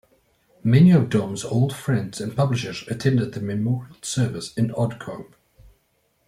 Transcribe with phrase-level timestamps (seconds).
[0.63, 5.33] Many of Dom's old friends and publishers attended the memorial service in Odcombe.